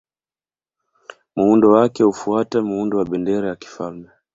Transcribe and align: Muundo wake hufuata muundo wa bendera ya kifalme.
Muundo 1.35 1.71
wake 1.71 2.03
hufuata 2.03 2.61
muundo 2.61 2.97
wa 2.97 3.05
bendera 3.05 3.47
ya 3.49 3.55
kifalme. 3.55 4.09